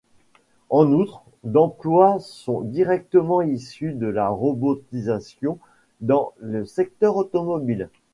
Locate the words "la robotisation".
4.07-5.59